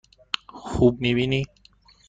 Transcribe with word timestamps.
خوب 0.47 0.97
می 1.01 1.13
بینی؟ 1.13 1.45